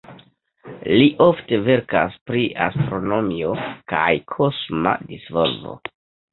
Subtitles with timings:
[1.01, 3.55] Li ofte verkas pri astronomio
[3.95, 5.81] kaj kosma disvolvo.